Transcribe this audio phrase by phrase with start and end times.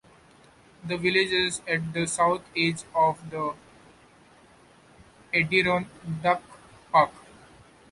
[0.83, 3.53] The village is at the south edge of the
[5.31, 6.41] Adirondack
[6.91, 7.11] Park.